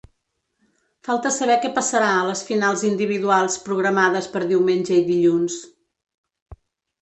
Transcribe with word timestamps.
Falta 1.07 1.31
saber 1.35 1.57
què 1.65 1.69
passarà 1.75 2.07
a 2.13 2.23
les 2.29 2.41
finals 2.47 2.85
individuals 2.89 3.59
programades 3.67 4.31
per 4.37 4.43
diumenge 4.53 4.97
i 4.97 5.05
dilluns. 5.11 5.61